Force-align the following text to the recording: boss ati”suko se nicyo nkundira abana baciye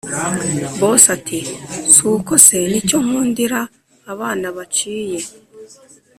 boss 0.79 1.03
ati”suko 1.17 2.33
se 2.45 2.57
nicyo 2.71 2.97
nkundira 3.05 3.59
abana 4.11 4.47
baciye 4.57 5.19